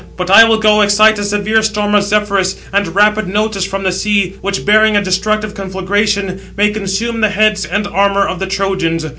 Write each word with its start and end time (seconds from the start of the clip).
But 0.17 0.31
I 0.31 0.45
will 0.45 0.57
go 0.57 0.77
to 0.77 0.81
excite 0.81 1.19
a 1.19 1.23
severe 1.23 1.61
storm 1.61 1.93
of 1.93 2.01
Zephyrus, 2.01 2.55
and 2.73 2.87
rapid 2.95 3.27
Notus 3.27 3.67
from 3.67 3.83
the 3.83 3.91
sea, 3.91 4.35
which 4.41 4.65
bearing 4.65 4.97
a 4.97 5.03
destructive 5.03 5.53
conflagration, 5.53 6.41
may 6.57 6.71
consume 6.71 7.21
the 7.21 7.29
heads 7.29 7.65
and 7.67 7.85
armour 7.85 8.27
of 8.27 8.39
the 8.39 8.47
Trojans. 8.47 9.05